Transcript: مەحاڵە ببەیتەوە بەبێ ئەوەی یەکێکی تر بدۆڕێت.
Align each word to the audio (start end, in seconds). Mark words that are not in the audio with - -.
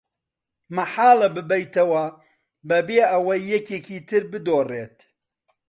مەحاڵە 0.75 1.27
ببەیتەوە 1.35 2.03
بەبێ 2.69 3.01
ئەوەی 3.11 3.41
یەکێکی 3.53 3.99
تر 4.09 4.23
بدۆڕێت. 4.31 4.97